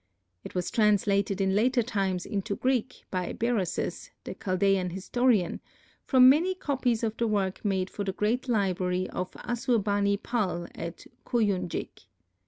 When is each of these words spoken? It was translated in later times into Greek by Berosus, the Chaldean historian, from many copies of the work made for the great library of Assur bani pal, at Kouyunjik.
It 0.43 0.55
was 0.55 0.71
translated 0.71 1.39
in 1.39 1.53
later 1.53 1.83
times 1.83 2.25
into 2.25 2.55
Greek 2.55 3.05
by 3.11 3.33
Berosus, 3.33 4.09
the 4.23 4.33
Chaldean 4.33 4.89
historian, 4.89 5.59
from 6.07 6.27
many 6.27 6.55
copies 6.55 7.03
of 7.03 7.15
the 7.17 7.27
work 7.27 7.63
made 7.63 7.87
for 7.91 8.03
the 8.03 8.11
great 8.11 8.47
library 8.49 9.07
of 9.11 9.29
Assur 9.43 9.77
bani 9.77 10.17
pal, 10.17 10.67
at 10.73 11.05
Kouyunjik. 11.23 12.07